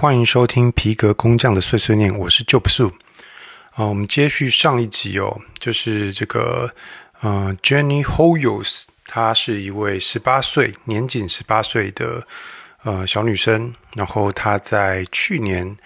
[0.00, 2.92] 欢迎收听皮革工匠的碎碎念，我是 Joe Su。
[3.72, 6.72] 啊，我们接续上一集哦，就是这个
[7.20, 12.24] 呃，Jenny Hoyos，她是一位十八岁，年仅十八岁的
[12.84, 13.74] 呃小女生。
[13.96, 15.76] 然后她在去年，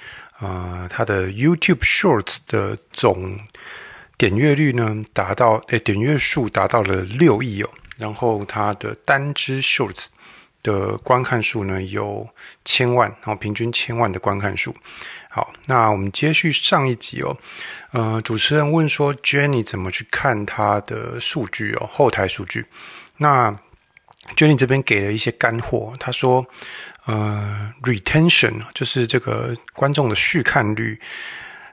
[0.40, 3.38] 呃，她的 YouTube Shorts 的总
[4.18, 7.70] 点阅率呢，达到诶，点阅数达到了六亿哦。
[7.96, 10.08] 然后她的单支 Shorts。
[10.62, 12.29] 的观看数呢，有
[12.64, 14.74] 千万，然后平均千万的观看数。
[15.29, 17.36] 好，那我们接续上一集哦，
[17.93, 22.66] 呃，主持人问说 Jenny 怎么去看他的数据哦，后台数据。
[23.16, 23.50] 那
[24.36, 26.46] Jenny 这边给了一些干货，他说，
[27.07, 31.00] 呃，retention 就是这个观众的续看率。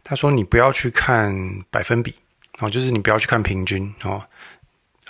[0.03, 1.35] 他说你不要去看
[1.69, 2.15] 百分比
[2.59, 4.23] 哦，就是你不要去看平均哦。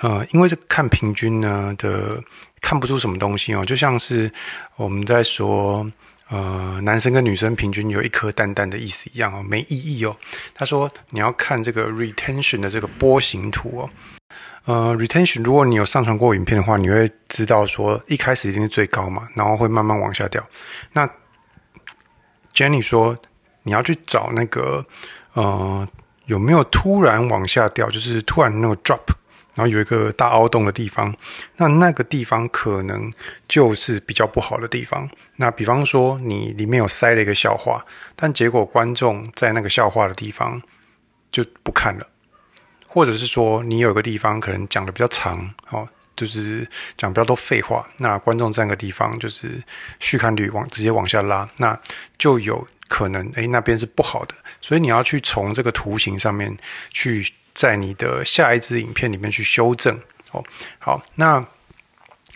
[0.02, 2.24] 呃，因为这看平均呢的
[2.62, 4.32] 看不出什么东西哦，就像是
[4.78, 5.86] 我们在说，
[6.30, 10.16] 呃，男生跟女生平均有一颗蛋蛋的意思一样哦，没意义哦。
[10.54, 13.90] 他说你要看这个 retention 的这个波形图哦，
[14.64, 20.42] 呃，retention 如果你有上传过影片的话，你会知道说一开始一定是最高嘛，然后会慢慢往下掉。
[20.94, 21.10] 那
[22.54, 23.18] Jenny 说
[23.64, 24.86] 你要去找那个
[25.34, 25.86] 呃
[26.26, 29.02] 有没有突然往下掉，就是突然那个 drop。
[29.60, 31.14] 然后有一个大凹洞的地方，
[31.58, 33.12] 那那个地方可能
[33.46, 35.10] 就是比较不好的地方。
[35.36, 37.86] 那比方说，你里面有塞了一个笑话，
[38.16, 40.62] 但结果观众在那个笑话的地方
[41.30, 42.08] 就不看了，
[42.88, 45.86] 或者是说你有一个地方可能讲的比较长，哦，
[46.16, 49.62] 就是讲比较多废话，那观众在那个地方就是
[50.00, 51.78] 续看率往直接往下拉，那
[52.18, 54.34] 就有可能诶，那边是不好的。
[54.62, 56.58] 所以你要去从这个图形上面
[56.92, 57.30] 去。
[57.60, 60.00] 在你的下一支影片里面去修正
[60.32, 60.42] 哦。
[60.78, 61.46] 好，那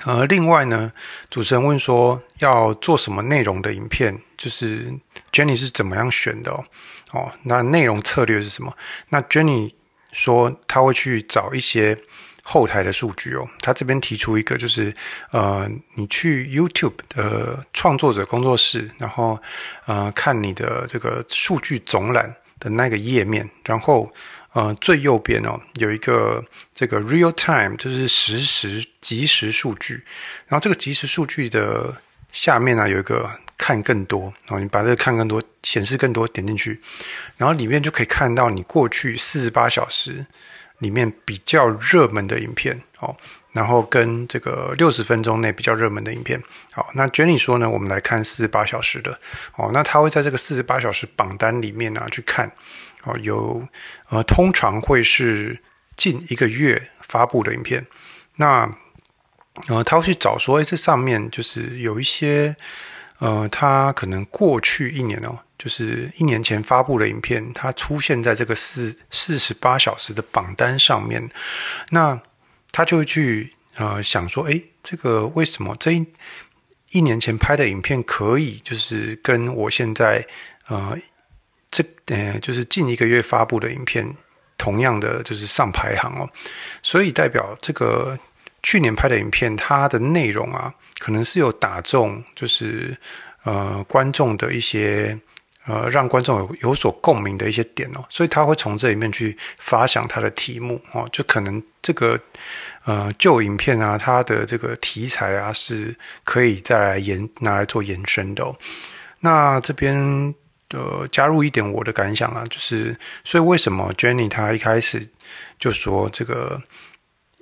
[0.03, 0.91] 呃，另外呢，
[1.29, 4.93] 主持人问说要做什么内容的影片，就是
[5.31, 6.65] Jenny 是怎么样选的哦？
[7.13, 8.75] 哦，那内容策略是什么？
[9.07, 9.73] 那 Jenny
[10.11, 11.97] 说他会去找一些
[12.43, 13.47] 后台的数据哦。
[13.61, 14.93] 他这边提出一个，就是
[15.31, 19.41] 呃，你去 YouTube 的创作者工作室，然后
[19.85, 24.11] 呃，看你的这个数据总览的那个页面，然后。
[24.53, 26.43] 呃，最右边哦，有一个
[26.75, 30.03] 这个 real time，就是实时即时数据。
[30.47, 31.95] 然后这个即时数据的
[32.31, 36.79] 下面呢，有一个看更多，哦你把这个看更多显示更多点进去，
[37.35, 40.23] 然后里面就可以看到你过去四十八小时
[40.77, 43.15] 里面比较热门的影片哦。
[43.53, 46.41] 然后跟这个六十分钟内比较热门的影片。
[46.71, 49.19] 好，那 Jenny 说呢，我们来看四十八小时的
[49.55, 49.69] 哦。
[49.73, 52.51] 那他会在这个四十八小时榜单里面呢去看。
[53.03, 53.67] 哦，有
[54.09, 55.61] 呃，通常会是
[55.97, 57.85] 近一个月发布的影片。
[58.37, 58.77] 那
[59.67, 62.55] 呃，他会去找说，哎，这上面就是有一些
[63.19, 71.29] 呃，他可能过去一年哦，就是一年前发布的影片，它出现在这个四四十八小时的榜单上面。
[71.89, 72.19] 那
[72.71, 76.05] 他就去呃想说，哎，这个为什么这一
[76.91, 80.25] 一年前拍的影片可以就是跟我现在
[80.67, 80.97] 呃。
[81.73, 84.07] 这呃，就是近一个月发布的影片，
[84.59, 86.29] 同样的就是上排行哦，
[86.83, 88.17] 所以代表这个
[88.61, 92.95] 去年拍的影片，它的内容啊，可能是有打中，就是
[93.43, 95.17] 呃观众的一些
[95.65, 102.19] 呃让观众有有所共鸣的一些点哦，所以他会从这里面去发想他的题目哦，就可能这个
[102.85, 108.55] 呃旧影片啊，它的这个题材啊是可以再来延拿来做延伸的哦，
[109.21, 110.35] 那这边。
[110.73, 115.07] 呃，加入一点我的感想啊，就是所以为什么 Jenny 她一开始
[115.57, 116.61] 就说这个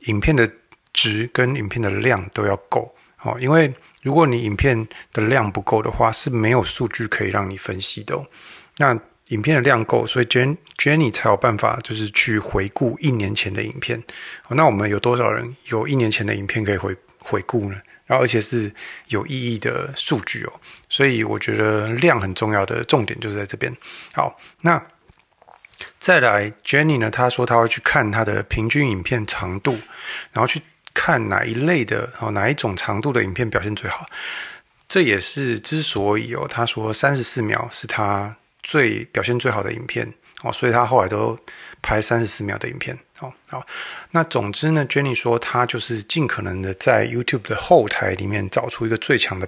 [0.07, 0.51] 影片的
[0.93, 2.93] 值跟影片的量都要够
[3.23, 8.25] 哦，因为如果你影片的量不够的话，是没有数据可以让你分析的哦。
[8.77, 14.03] 那影片的量够，所以 Jen Jenny 才有办法就是去回顾一年前的影片。
[14.49, 17.77] 那我们有多少人有一年前的影片可以回回顾呢？
[18.11, 18.69] 然后，而且是
[19.07, 20.51] 有意义的数据哦，
[20.89, 23.73] 所以我觉得量很重要的重点就是在这边。
[24.11, 24.85] 好，那
[25.97, 27.09] 再来，Jenny 呢？
[27.09, 29.79] 她说她会去看她的平均影片长度，
[30.33, 30.61] 然后去
[30.93, 34.05] 看哪一类的哦，哪一种长度的影片表现最好。
[34.89, 41.37] 这也是之所以哦，她说三十四秒是她最表现最好的影片哦，所以他后来都
[41.81, 42.97] 拍三十四秒的影片。
[43.19, 43.63] 哦，好，
[44.09, 49.47] 那总之呢，Jenny 说她就是尽可能的在 YouTube 的后台里面找出一个最强的，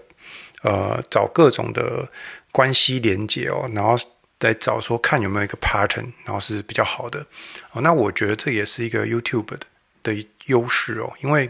[0.61, 2.07] 呃，找各种的
[2.51, 3.95] 关系连接哦，然后
[4.39, 7.25] 再找说看有没有一个 pattern，然后是比较好的。
[7.71, 9.59] 哦，那我觉得这也是一个 YouTube 的
[10.03, 11.49] 的优势哦，因为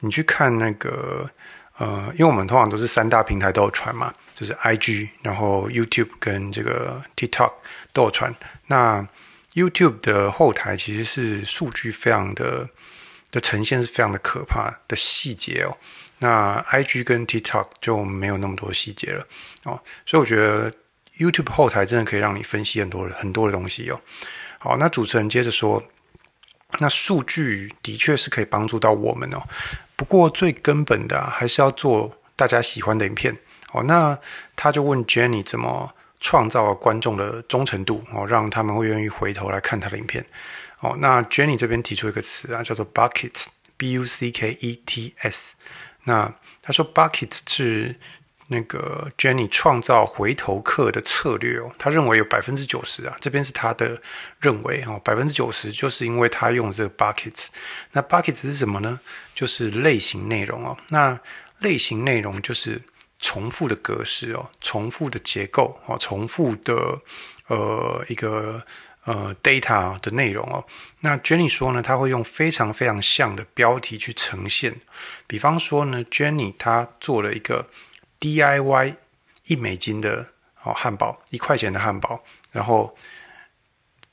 [0.00, 1.30] 你去看那个，
[1.78, 4.12] 呃，因为我们通常都是三大平台都有传嘛。
[4.34, 7.52] 就是 IG，然后 YouTube 跟这个 TikTok
[7.92, 8.34] 都有传。
[8.66, 9.06] 那
[9.54, 12.68] YouTube 的后台其实是数据非常的
[13.30, 15.76] 的呈现是非常的可怕的细节哦。
[16.18, 19.26] 那 IG 跟 TikTok 就没有那么多细节了
[19.64, 19.80] 哦。
[20.06, 20.72] 所以我觉得
[21.18, 24.00] YouTube 后台真的可以让你分析很多很多的东西哦。
[24.58, 25.82] 好，那主持人接着说，
[26.78, 29.42] 那数据的确是可以帮助到我们哦。
[29.96, 33.36] 不过最根本的，还是要做大家喜欢的影片
[33.72, 33.82] 哦。
[33.82, 34.18] 那
[34.54, 40.24] 他就问 Jenny 怎么创造观众的忠诚度哦，让他们会愿意回头来看他的影片
[40.80, 40.96] 哦。
[41.00, 45.56] 那 Jenny 这边提出一个词啊，叫做 Bucket，B U C K E T S。
[46.04, 46.32] 那
[46.62, 47.96] 他说 Bucket 是
[48.48, 51.72] 那个 Jenny 创造回头客的策略哦。
[51.78, 54.00] 他认为有百分之九十啊，这边是他的
[54.40, 57.46] 认为哦，百分之九十就是因为他用这个 Bucket。
[57.92, 59.00] 那 Bucket 是什么呢？
[59.34, 61.18] 就是类型内容哦，那
[61.60, 62.82] 类型内容就是
[63.22, 67.00] 重复的格式哦，重复的结构哦，重复的
[67.46, 68.62] 呃一个
[69.04, 70.62] 呃 data 的内容哦。
[71.00, 74.74] 那 Jenny 说呢，他会用非常非常像的标题去呈现，
[75.26, 77.66] 比方说呢，Jenny 他做了一个
[78.20, 78.96] DIY
[79.46, 80.26] 一美金的
[80.62, 82.94] 哦汉堡，一块钱的汉堡，然后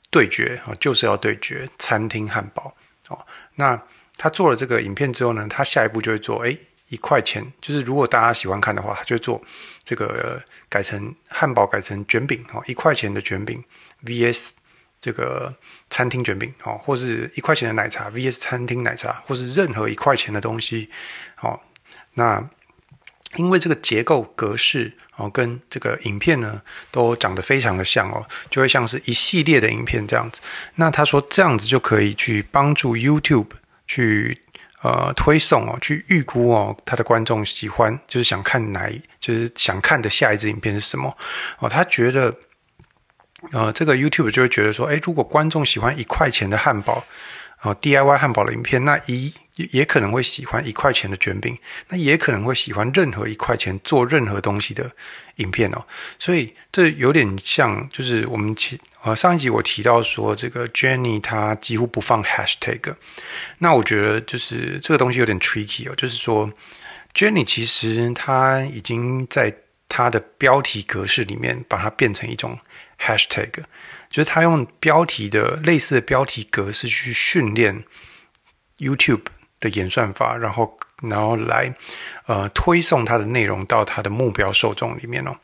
[0.08, 2.74] 对决啊，就是要对决餐厅汉堡
[3.08, 3.26] 哦，
[3.56, 3.82] 那。
[4.22, 6.54] 他做了这个影片之后呢，他下一步就会做，哎，
[6.90, 9.42] 一块钱，就是如果大家喜欢看的话，就做
[9.82, 13.64] 这个改成汉堡，改成卷饼哦，一块钱的卷饼
[14.04, 14.50] vs
[15.00, 15.54] 这个
[15.88, 20.90] 餐厅卷饼哦，或是一块钱的奶茶 vs 餐厅奶茶，或是任何一块钱的东西
[21.40, 21.58] 哦。
[22.14, 22.44] 那
[23.36, 26.60] 因为这个结构格式哦，跟这个影片呢
[26.90, 30.40] 都长得非常的像哦，就会像是一系列的影片这样子。
[30.74, 33.46] 那他说这样子就可以去帮助 YouTube。
[33.92, 34.38] 去
[34.82, 38.88] 呃推送哦，去预估哦，他的观众喜欢就是想看哪，
[39.20, 41.16] 就是想看的下一支影片是什么
[41.58, 41.68] 哦。
[41.68, 42.34] 他觉得
[43.52, 47.02] 呃，这个 YouTube 就会觉得说，哎，如果观众喜欢一块钱的汉堡
[47.60, 51.56] 啊，呃，DIY 汉堡的影片，那一也可能会喜欢一块钱的卷饼，
[51.88, 54.90] 那也可能会喜欢任何一块钱做任何东西的
[55.36, 55.84] 影片哦。
[56.18, 58.78] 所以这有点像，就是我们前。
[59.02, 62.94] 呃，上一集我提到说，这个 Jenny 她几乎不放 hashtag，
[63.56, 66.52] 那我觉得就是这个东西有点 tricky 哦，就是说
[67.14, 69.56] Jenny 其实她已经在
[69.88, 72.58] 她的标题格式里面把它变成一种
[72.98, 73.48] hashtag，
[74.10, 77.84] 就是他用标题的类似的标题格式去训练
[78.78, 79.22] YouTube
[79.60, 81.72] 的演算法，然后然后来
[82.26, 85.36] 呃推送它的内容到它的目标受众里面哦。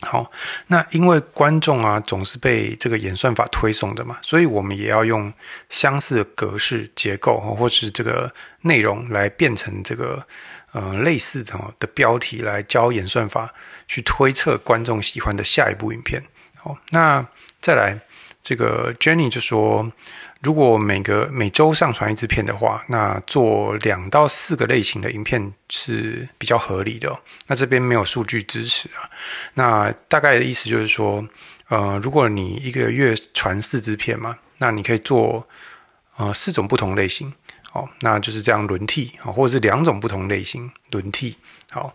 [0.00, 0.30] 好，
[0.66, 5.32] 那因为观众啊总是被这个演算法推送的嘛，所以我们也要用
[5.70, 8.30] 相似的格式结构或是这个
[8.62, 10.26] 内容来变成这个
[10.72, 13.54] 呃类似的的标题，来教演算法
[13.86, 16.22] 去推测观众喜欢的下一部影片。
[16.66, 17.24] 好，那
[17.60, 17.96] 再来
[18.42, 19.92] 这个 Jenny 就说。
[20.42, 27.18] 如果每个每周上传一支片的话，那做两到四个类型的影片是比较合理的。
[27.46, 29.10] 那这边没有数据支持啊。
[29.54, 31.26] 那大概的意思就是说，
[31.68, 35.48] 呃，如果你一个月传四支片嘛，那你可以做
[36.16, 37.32] 呃四种不同类型，
[37.72, 41.36] 哦，那就是这样轮替啊，或者是两种不同类型轮替。
[41.72, 41.92] 好，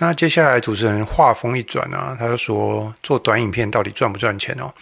[0.00, 4.72] 那接下来主持人话锋一转啊，他就说做短影片到底赚不赚钱哦？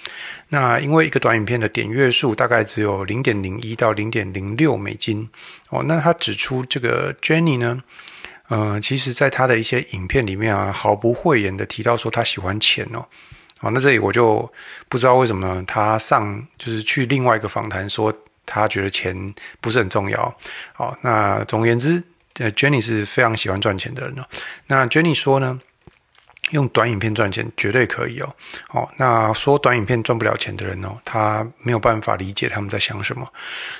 [0.48, 5.26] 那因为一个短影片的点阅数大概只有零点零一到零点零六美金
[5.70, 5.82] 哦。
[5.84, 7.82] 那他指出这个 Jenny 呢，
[8.48, 13.02] 呃，其实在他的一些影片里面啊，毫不讳言的提到说他喜欢钱哦。
[13.62, 14.52] 哦，那这里我就
[14.90, 18.12] 不知道为什么他上就是去另外一个访谈说
[18.44, 20.38] 他觉得钱不是很重要。
[20.74, 22.02] 好，那总而言之。
[22.38, 24.24] 呃，Jenny 是非常喜欢赚钱的人哦。
[24.66, 25.58] 那 Jenny 说呢，
[26.50, 28.34] 用短影片赚钱绝对可以哦。
[28.70, 33.26] 哦，那说短影片赚不了钱的人哦，他没有办法理解他们在想什么。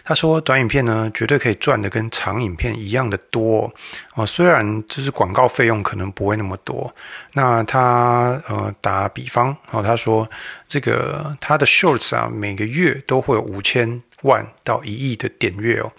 [0.02, 3.72] 他说短影片呢，绝对可以赚的跟长影片一样的多
[4.14, 4.26] 哦。
[4.26, 6.92] 虽然就是广告费用可能不会那么多。
[7.34, 10.28] 那他呃打比方哦，他说
[10.66, 15.92] 这个他的 Shorts 啊，每个月都会有五千万到一亿的点阅哦。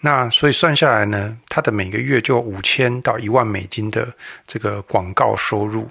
[0.00, 4.12] 那所以算下来呢，它的每个月就五千到一万美金的
[4.46, 5.88] 这个广告收入。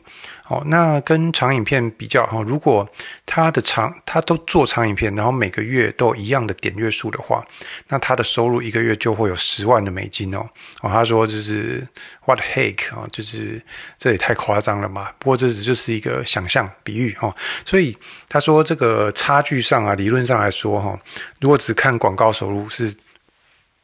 [0.54, 2.88] 哦，那跟长影片比较哈，如果
[3.26, 7.44] 他的长他都做长影片，然后每个月都一样的点阅数的话，
[7.88, 10.48] 那他的收入一个月就会有十万的美金哦。
[10.82, 11.88] 哦，他说就是
[12.26, 13.62] What the heck 啊，就是
[13.98, 15.10] 这也太夸张了嘛。
[15.18, 17.36] 不过这只就是一个想象比喻哦。
[17.66, 17.98] 所以
[18.30, 21.00] 他说这个差距上啊，理论上来说哈，
[21.40, 22.94] 如果只看广告收入是。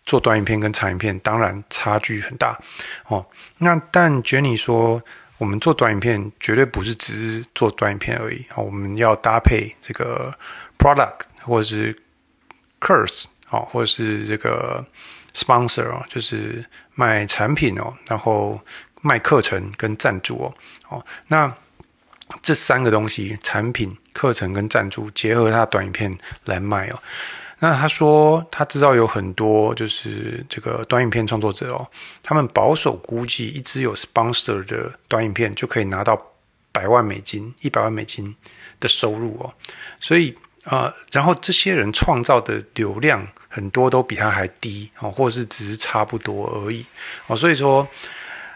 [0.06, 2.58] 做短影片跟长影片，当然差距很大
[3.10, 3.24] 哦。
[3.60, 5.00] 那但 Jenny 说，
[5.40, 10.32] 我们做短影片绝对不是只是做短影片而已啊，我们要搭配这个
[10.78, 11.98] product 或者是
[12.80, 14.86] curse 啊，或者是这个
[15.34, 18.60] sponsor 哦，就是卖产品哦，然后
[19.02, 20.54] 卖课程跟赞助哦，
[20.90, 21.52] 哦，那
[22.42, 26.16] 这三个东西，产品、课程跟赞助结合它短影片
[26.46, 27.00] 来卖哦。
[27.60, 31.86] 那他说，他知道有很多就是这个短影片创作者哦，
[32.24, 36.18] 他们保守估计，一支有 sponsor 的短影片就可以拿到
[36.72, 38.34] 百万美金、一百万美金
[38.80, 39.54] 的收入哦。
[40.00, 40.36] 所以
[40.66, 46.86] 啊、然后这些人创造的流量很多都比他还低哦，或者是只是差不多而已
[47.28, 47.36] 哦。
[47.36, 47.88] 所以说，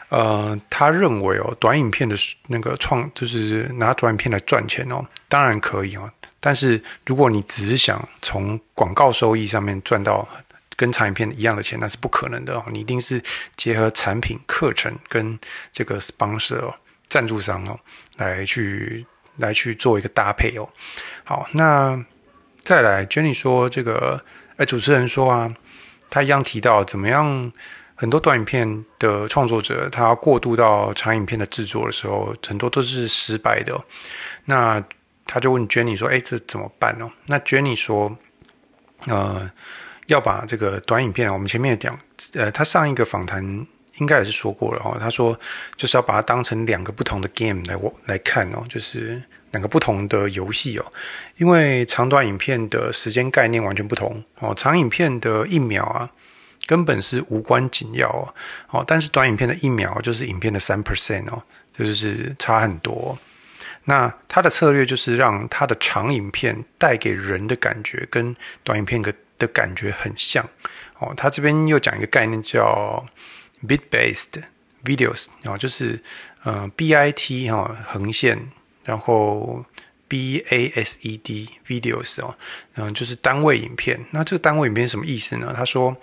[0.10, 2.16] 呃，他认为哦，短影片的
[2.48, 6.12] 那个创就是拿短影片来赚钱哦，当然可以哦。
[6.46, 10.28] 但是如果你只是想从广告收益上面赚到
[10.76, 12.66] 跟长影片一样的钱，那是不可能的哦。
[12.70, 13.24] 你一定是
[13.56, 15.40] 结合产品、课程跟
[15.72, 16.74] 这个 sponsor
[17.08, 17.80] 赞助商哦，
[18.18, 19.06] 来去
[19.38, 20.68] 来去做一个搭配哦。
[21.24, 22.04] 好，那
[22.60, 24.22] 再来，Jenny 说这个，
[24.58, 25.50] 哎，主持人说啊，
[26.10, 27.52] 他一样提到怎么样，
[27.96, 33.80] 很多短影片的创作者，他过渡到长影片的制作的时候，很多都是失败的。
[34.46, 34.84] 那
[35.26, 38.16] 他就问 Jenny 说：“哎，这怎么办哦？”那 Jenny 说
[39.08, 39.50] ：“呃，
[40.08, 41.98] 要把这个短影片，我们前面讲，
[42.34, 43.44] 呃，他上一个访谈
[44.00, 44.98] 应该也是说过了哦。
[45.00, 45.40] 他说
[45.76, 50.86] 就是要把它当成两个不同的 game 来来看哦，就是两个不同的游戏哦。
[51.38, 54.54] 因为长短影片的时间概念完全不同哦。
[54.56, 56.10] 长影片的一秒啊，
[56.68, 58.34] 根本是无关紧要哦。
[58.72, 61.42] 哦，但是短影片的一秒就是影片的三 percent 哦，
[61.74, 63.18] 就是差很多。”
[63.86, 70.48] 那他的策略就是让他的长影片带给人的感觉跟短影片的的感觉很像
[71.00, 71.14] 哦。
[71.18, 73.06] 他这边又讲一个概念叫
[73.68, 74.42] bit-based
[74.86, 76.02] videos 哦，就是
[76.44, 78.40] 呃 bit 哈横线，
[78.86, 79.66] 然后
[80.10, 82.36] based videos 哦，
[82.76, 84.00] 嗯，就是单位影片。
[84.12, 85.54] 那这个单位影片什么意思呢？
[85.56, 85.96] 他说，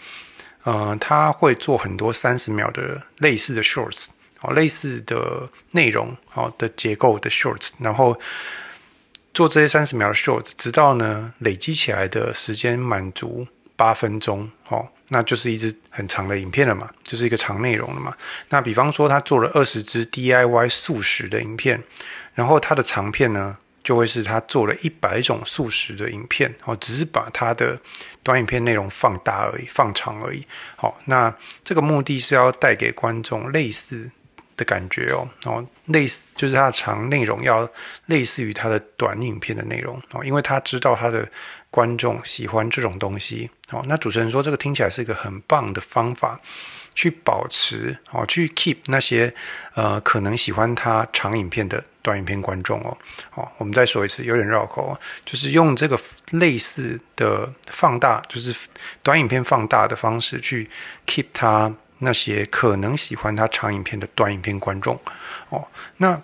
[0.64, 4.08] 呃，他会做很多三十秒的类似的 shorts。
[4.42, 8.18] 哦，类似的内容，哦的结构的 shorts，然后
[9.34, 18.14] 做这些三十秒的 shorts，直到呢累积起来的时间满足八分钟，哦，那就是一支很长的影片了嘛，就是一个长内容了嘛。
[18.48, 21.82] 那比方说他做了二十支 DIY 素食的影片，
[22.34, 27.80] 然后他的长片呢，就会是他做了一百种素食的影片，哦，只是把他的
[28.22, 30.46] 短影片内容放大而已，放长而已。
[30.76, 34.10] 好，那这个目的是要带给观众类似
[34.60, 37.66] 的感觉哦，哦，类似就是它的长内容要
[38.06, 41.26] 类似于它的短影片的内容哦，因为他知道他的
[41.70, 43.82] 观众喜欢这种东西哦。
[43.88, 46.38] 那主持人说这个听起来是一个很棒的方法，
[46.94, 49.32] 去保持哦，去 keep 那些
[49.74, 52.96] 呃可能喜欢他长影片的短影片观众哦。
[53.34, 55.98] 哦，我们再说一次，有点绕口，就是用这个
[56.32, 58.54] 类似的放大，就是
[59.02, 60.68] 短影片放大的方式去
[61.06, 61.72] keep 它。
[62.00, 64.98] 那些可能喜欢他长影片的短影片观众，
[65.48, 65.66] 哦，
[65.98, 66.20] 那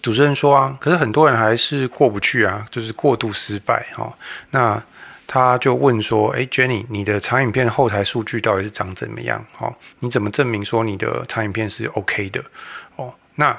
[0.00, 4.12] 主持人说啊，可是很多人还是过不去啊，就是过度失败哦。
[4.50, 4.82] 那
[5.26, 9.44] 他就问说，诶，Jenny，你的长影片后台数据到底是长怎么样？
[9.58, 12.44] 哦，你怎么证明说你的长影片是 OK 的？
[12.94, 13.58] 哦，那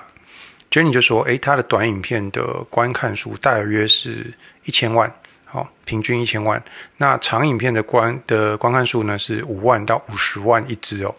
[0.72, 4.34] Jenny 就说，诶，他的短影片的观看数大约是
[4.64, 5.14] 一千万。
[5.50, 6.62] 好，平均一千万。
[6.98, 11.16] 那长影片的观的观看数呢，是五万到五十万一支哦。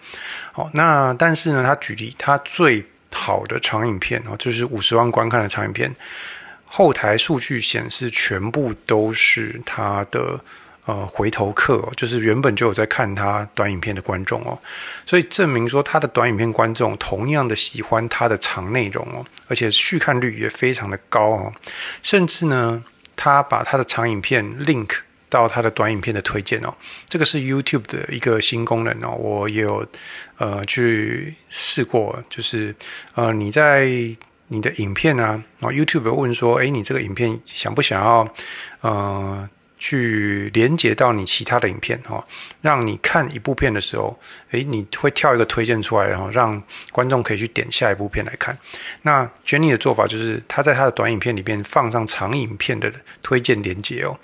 [0.52, 5.96] 好，那但是呢，他举例，他最好的长影片哦，就是五十万观看的长影片，
[6.66, 10.38] 后台数据显示全部都是他的
[10.84, 14.58] 呃回头客哦，就是原本就有在看他短影片的观众哦。
[15.06, 21.52] 所以证明说，他的短影片观众同样的喜欢他的长内容哦，而且续看率也非常的高哦，
[22.02, 22.84] 甚至呢。
[23.18, 24.88] 他把他的长影片 link
[25.28, 26.72] 到他的短影片的推荐哦，
[27.06, 29.86] 这个是 YouTube 的一个新功能哦，我也有
[30.38, 32.74] 呃去试过，就是
[33.14, 33.86] 呃你在
[34.46, 38.26] 你的影片啊，然后 YouTube 问说，哎，你这个影片想不想要
[38.80, 39.50] 呃？
[39.78, 42.22] 去连接到你其他的影片哦，
[42.60, 44.18] 让你看一部片的时候，
[44.50, 48.58] 诶，你会跳一个推荐出来，然后让观众可以去点下一部片来看。
[49.02, 52.92] 那 Jenny 的做法就是，他在他的短影片里面放上长影片的
[53.22, 54.18] 推荐连接哦。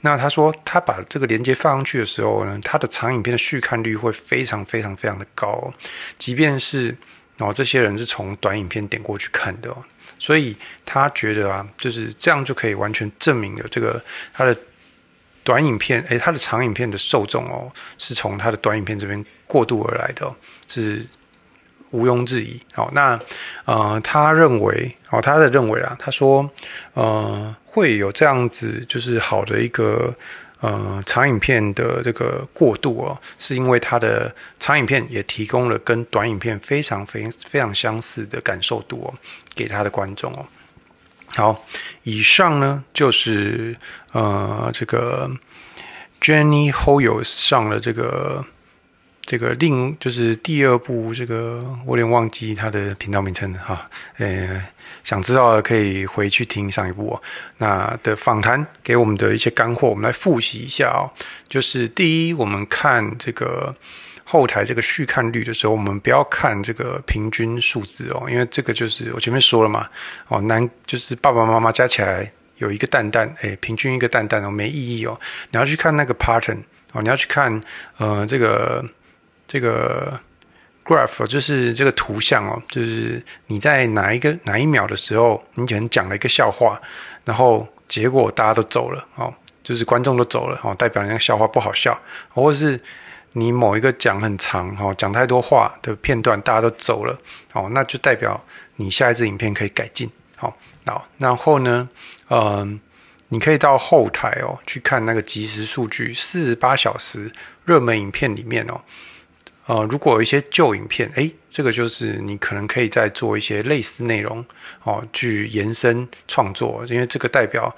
[0.00, 5.72] 那他说，他把这个连接放上去的时候呢，他的长影片的续看率会非常非常非常的高哦，
[6.18, 6.96] 即便是
[7.38, 9.84] 哦这些人是从短影片点过去看的哦，
[10.18, 14.02] 所以他觉得啊，就是这样就可以完全证明了这个
[14.34, 14.56] 他的。
[15.46, 20.34] 短影片，诶，它的长影片的受众哦，是从它的短影片这边过渡而来的哦，
[20.66, 21.06] 是
[21.92, 22.60] 毋庸置疑。
[22.72, 23.16] 好，那
[23.64, 26.50] 呃，他认为，哦，他的认为啊，他说，
[26.94, 30.12] 呃，会有这样子，就是好的一个
[30.58, 39.14] 呃长影片的这个过渡哦，是因为他的长影片也提供了跟短影片非常非非常相似的感受度哦，
[39.54, 40.44] 给他的观众哦。
[41.36, 41.64] 好，
[42.02, 43.76] 以上呢就是
[44.12, 45.30] 呃这个
[46.20, 48.44] Jenny Hoyos 上了这个。
[49.28, 53.90] 这个另就是第二部，这个我有点忘记他的频道名称哈。
[54.18, 54.62] 呃，
[55.02, 57.22] 想知道的可以回去听上一部哦。
[57.58, 61.10] 那的访谈给我们的一些干货，我们来复习一下哦。
[61.48, 63.74] 就是第一，我们看这个
[64.26, 69.88] 后台这个续看率的时候，我们不要看这个平均数字哦，因为这个就是我前面说了嘛。
[70.28, 75.18] 哦，男就是爸爸妈妈加起来有一个蛋蛋，哎，平均一个蛋蛋哦，没意义哦。
[75.50, 76.58] 你要去看那个 pattern
[76.92, 77.58] 哦，你要去看
[77.96, 78.84] 呃这个。
[79.48, 80.18] 这个
[80.84, 86.80] graph 就是这个图像哦，就是你在哪一个哪一秒的时候，你可能讲了一个笑话，
[87.24, 91.96] 然后结果大家都走了哦，就是观众都走了哦，代表那个笑话不好笑，
[92.34, 92.80] 或者是
[93.38, 97.20] 你某一个讲很长哦，讲太多话的片段大家都走了
[97.52, 98.42] 哦，那就代表
[98.76, 101.86] 你下一支影片可以改进好，好，然后呢，
[102.30, 102.80] 嗯，
[103.28, 107.30] 你可以到后台哦去看那个即时数据，四十八小时
[107.66, 108.80] 热门影片里面哦。
[109.66, 114.42] 呃，如果有一些旧影片，诶，这个就是你可能可以再做一些类似内容
[114.84, 117.76] 哦，去延伸创作，因为这个代表，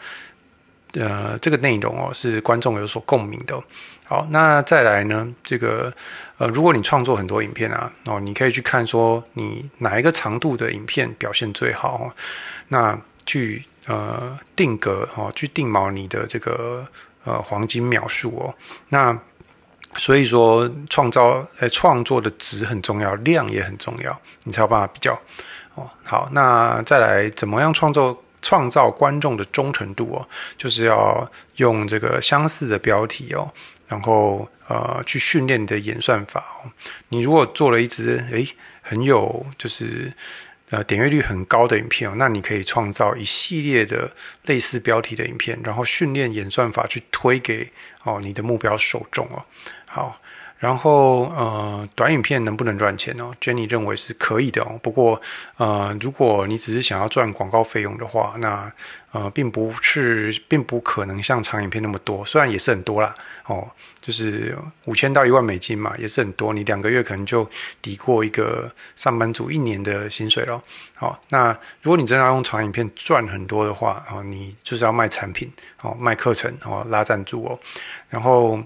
[0.95, 3.61] 呃，这个内容哦是观众有所共鸣的。
[4.05, 5.93] 好，那再来呢，这个
[6.39, 12.11] 呃，如果你创作很多影片啊，哦，你可以去看说你哪一个长度的影片表现最好，
[12.69, 16.87] 那去呃定格哦，去定锚你的这个
[17.25, 18.55] 呃黄金秒数哦，
[18.89, 19.19] 那。
[19.97, 25.19] 所以说，创造呃创作的值很重要，量也很重要，你才有办法比较
[25.75, 25.91] 哦。
[26.05, 30.29] 好，那再来怎么样创作创造观众的忠诚度哦？
[30.57, 33.53] 就是要用这个相似的标题哦，
[33.87, 36.71] 然后呃去训练你的演算法哦。
[37.09, 38.49] 你如果做了一支诶
[38.83, 40.13] 很有就是
[40.71, 44.11] 呃点阅率很高的影片哦，那你可以创造一系列的
[44.45, 47.71] 类似标题的影片，然后训练演算法去推给
[48.05, 49.45] 哦你的目标受众哦。
[49.87, 50.21] 好，
[50.59, 54.79] 然后呃，短影片能不能赚钱哦？Jenny 认为是可以的哦。
[54.83, 55.21] 不过
[55.57, 58.73] 呃，如果你只是想要赚广告费用的话，那
[59.13, 62.25] 呃，并不是，并不可能像长影片那么多。
[62.25, 63.15] 虽然也是很多啦，
[63.47, 66.53] 哦，就是五千到一万美金嘛，也是很多。
[66.53, 67.49] 你两个月可能就
[67.81, 70.61] 抵过一个上班族一年的薪水了。
[70.97, 75.51] 好，那如果你真的要用长影片赚很多的话，哦，你就是要卖产品，
[75.83, 77.59] 哦，卖课程，哦，拉赞助哦，
[78.11, 78.59] 然后。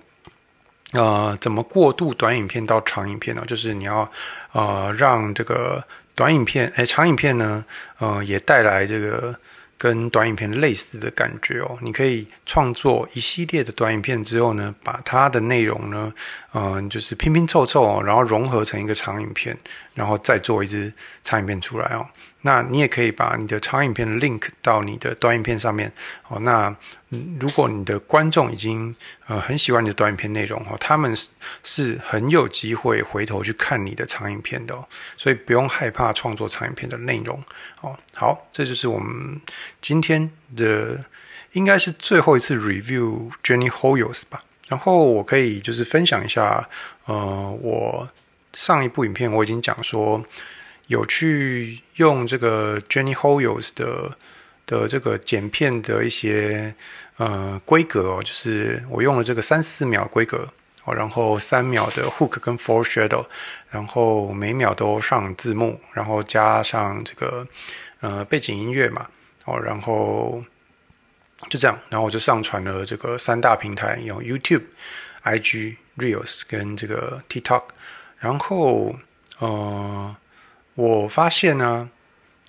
[0.92, 3.42] 呃，怎么过渡短影片到长影片呢？
[3.46, 4.10] 就是你要
[4.52, 5.82] 呃让这个
[6.14, 7.64] 短影片，哎，长影片呢，
[7.98, 9.34] 呃，也带来这个
[9.78, 11.78] 跟短影片类似的感觉哦。
[11.80, 16.12] 你可以创作一系列的短影片之后呢，把它的内容呢，
[16.52, 19.56] 嗯、就是拼拼凑凑，然后融合成一个长影片，
[19.94, 20.92] 然后再做一支
[21.24, 22.06] 长影片出来哦。
[22.44, 25.92] 那你也可以把你的长影片 link 到你的短影片上面
[26.26, 26.40] 哦。
[26.40, 26.74] 那
[27.38, 28.94] 如果你的观众已经
[29.26, 31.16] 呃很喜欢你的短影片内容哦，他们
[31.62, 34.76] 是很有机会回头去看你的长影片的。
[35.16, 37.40] 所以不用害怕创作长影片的内容
[37.80, 37.96] 哦。
[38.14, 39.40] 好，这就是我们
[39.80, 40.98] 今天的
[41.52, 44.42] 应该是最后一次 review Jenny Hoyos 吧。
[44.66, 46.68] 然后我可以就是分享一下
[47.04, 48.08] 呃，我
[48.52, 50.24] 上一部影片我已经讲说。
[50.92, 54.14] 有去用这个 Jenny Hoyos 的
[54.66, 56.74] 的这个剪片的一些
[57.16, 60.46] 呃规格哦，就是我用了这个三四秒规格
[60.84, 63.24] 哦，然后三秒的 hook 跟 foreshadow，
[63.70, 67.48] 然后每秒都上字幕，然后加上这个
[68.00, 69.06] 呃背景音乐嘛
[69.46, 70.44] 哦，然后
[71.48, 74.64] 就这样，然后我就上传了这个三大平台，有 YouTube、
[75.24, 77.62] IG、Reels 跟这个 TikTok，
[78.18, 78.94] 然后
[79.38, 80.14] 呃。
[80.74, 81.90] 我发现呢，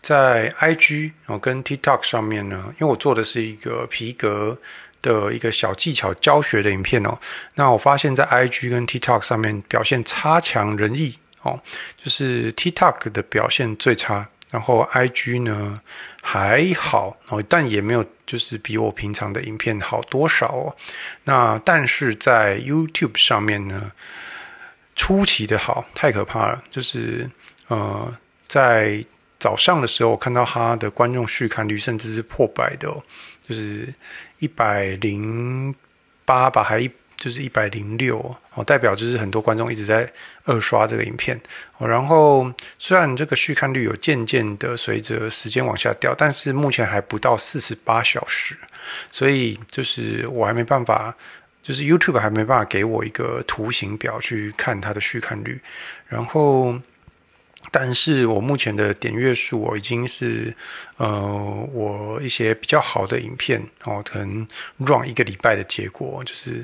[0.01, 4.57] 在 IG 哦跟 TikTok 上面呢，因为我做的是一个皮革
[5.01, 7.19] 的一个小技巧教学的影片哦，
[7.55, 11.59] 那我发现，在 IG 跟 TikTok 上面表现差强人意哦，
[12.01, 15.81] 就是 TikTok 的表现最差，然后 IG 呢
[16.21, 20.75] 还好哦，但也没有就是比我平常的影片好多少哦。
[21.25, 23.91] 那但是在 YouTube 上面呢，
[24.95, 27.29] 出奇的好，太可怕了，就是。
[27.73, 29.03] 呃，在
[29.39, 32.87] 早上的时候，我看到他的观众续看率甚至是破百的，
[33.47, 33.91] 就是
[34.37, 35.73] 一百零
[36.23, 38.19] 八吧，还一就是一百零六
[38.53, 40.07] 哦，代表就是很多观众一直在
[40.43, 41.39] 二刷这个影片
[41.79, 41.87] 哦。
[41.87, 48.55] 然后虽然这个续看率有渐渐的随着时间往下掉，但是目前还不到四十八小时，
[49.11, 51.11] 所以就是我还没办法，
[51.63, 55.59] 就是 YouTube 还没办法给我一个图形表去看它的续看率，
[56.07, 56.79] 然后。
[57.75, 60.55] 但是我目前的点阅数，我已经是，
[60.97, 61.09] 呃，
[61.73, 66.63] 我一些比较好的影片哦，可能 run 一个礼拜的结果，就是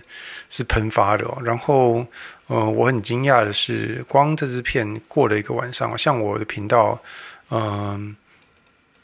[0.51, 1.41] 是喷发的哦。
[1.43, 2.05] 然后，
[2.45, 7.01] 呃，我很惊讶的是，光这支片过了一个晚上，像我的频道，
[7.49, 8.15] 嗯、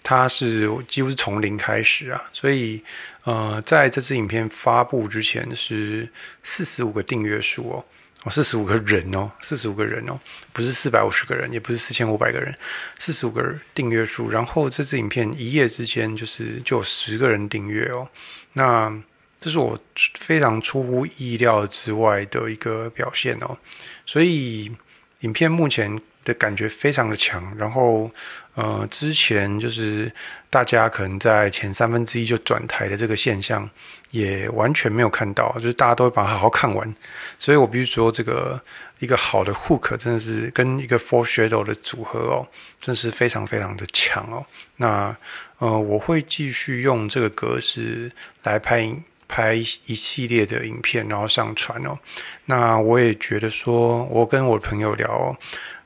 [0.04, 2.84] 它是几乎是从零开始啊，所以，
[3.24, 6.08] 呃，在这支影片发布之前是
[6.44, 7.84] 四十五个订阅数哦。
[8.30, 10.20] 四十五个人哦，四十五个人哦，
[10.52, 12.54] 不是四百五十个人，也不是四千五百个人，
[12.98, 14.30] 四十五个订阅数。
[14.30, 18.08] 然后这支影片一夜之间就是就有十个人订阅哦，
[18.54, 18.92] 那
[19.40, 19.80] 这是我
[20.16, 23.58] 非常出乎意料之外的一个表现哦。
[24.06, 24.72] 所以
[25.20, 28.12] 影片目前的感觉非常的强，然后
[28.56, 30.12] 呃，之前就是
[30.50, 33.70] 大家可能在前三分之一就转台的这个现象。
[34.12, 36.96] 也完全没有看到，就是大家都会把它好好看完，
[37.38, 38.62] 所以我必须说，这个
[39.00, 42.48] 一个好的 hook 真的是跟一个 for shadow 的组合哦，
[42.80, 44.46] 真的是非常非常的强哦。
[44.78, 45.14] 那
[45.58, 48.10] 呃，我会继续用这个格式
[48.44, 48.90] 来拍
[49.28, 51.98] 拍一系列的影片，然后上传哦。
[52.46, 55.38] 那我也觉得说，我跟我朋友聊哦，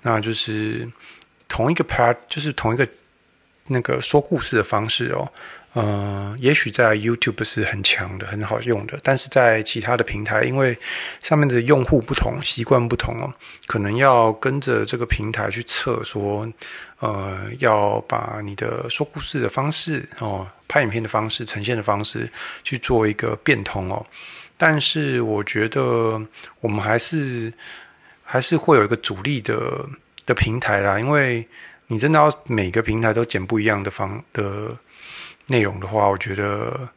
[0.02, 0.90] 那就是
[1.48, 2.88] 同一个 part，就是同一个
[3.68, 5.32] 那个说故事的方式哦。
[5.76, 10.76] 嗯，也许在 YouTube 是很强的、很好用的，但是在其他的平台，因为
[11.22, 13.32] 上面的用户不同、习惯不同哦，
[13.68, 16.52] 可能要跟着这个平台去测，说，
[16.98, 22.32] 呃，要把你的说故事的方式哦、拍影片的方式、呈现的方式
[22.64, 24.06] 去做一个变通哦。
[24.56, 26.22] 但是我觉得
[26.62, 27.52] 我们还是
[28.24, 29.86] 还是会有一个主力的
[30.26, 31.46] 的平台啦，因为
[31.88, 34.78] 你真的要每个平台都剪不一样的方的。
[35.52, 36.88] 内容的话，我觉得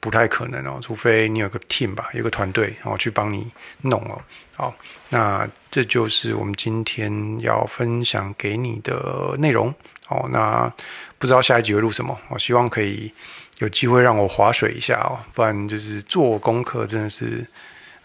[0.00, 3.50] 不太可能哦，除非你有个 team 吧，有个团队，然后去帮你
[3.80, 4.20] 弄哦。
[4.54, 4.74] 好，
[5.08, 9.74] 那这就是我们今天要分享给你的内容。
[10.08, 10.72] 哦，那
[11.18, 12.18] 不知道下一集会录什么？
[12.28, 13.12] 我希望可以
[13.58, 17.46] 有机会让我划水一下哦，不然就是做功课真的是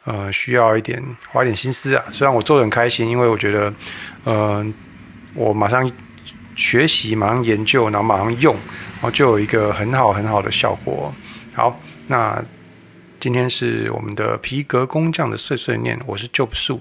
[0.05, 2.03] 呃需要一点花一点心思啊。
[2.11, 3.73] 虽然我做得很开心，因为我觉得、
[4.23, 4.65] 呃，
[5.33, 5.89] 我马上
[6.55, 8.55] 学习，马上研究，然后马上用。
[9.01, 11.11] 然后就有一个很好很好的效果。
[11.55, 12.39] 好，那
[13.19, 16.79] 今天是我们的皮革工匠的碎碎念，我是 Job Su，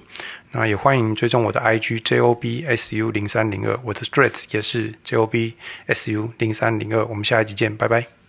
[0.53, 8.20] 那也欢迎追踪我的 IG JOBSU 零三零二，我的 Threads 也是 JOBSU 零三零二，我们下一集见，拜拜。